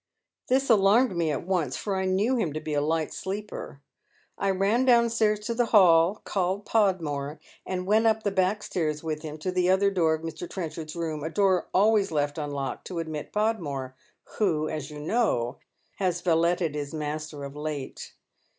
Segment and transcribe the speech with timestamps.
[0.47, 3.81] This alarmed me at once, for I knew him to be a light sleeper.
[4.35, 9.21] I ran downstairs to the hall, called Podmore, and went up the back stairs with
[9.21, 10.49] him to the other door of Mr.
[10.49, 13.93] Trenchard's room, a door always left unlocked to admit The Passing Bell.
[14.25, 15.57] 298 Podmore, who, as you know,
[15.97, 18.15] has valeted his master of late.